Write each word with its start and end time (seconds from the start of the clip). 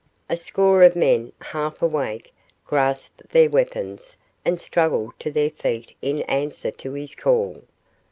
A 0.31 0.35
score 0.35 0.81
of 0.81 0.95
men, 0.95 1.31
half 1.39 1.79
awake, 1.79 2.33
grasped 2.65 3.29
their 3.29 3.51
weapons 3.51 4.17
and 4.43 4.59
struggled 4.59 5.13
to 5.19 5.29
their 5.29 5.51
feet 5.51 5.95
in 6.01 6.23
answer 6.23 6.71
to 6.71 6.93
his 6.93 7.13
call. 7.13 7.61